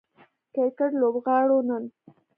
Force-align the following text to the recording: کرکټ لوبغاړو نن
کرکټ 0.53 0.91
لوبغاړو 1.01 1.57
نن 1.69 1.83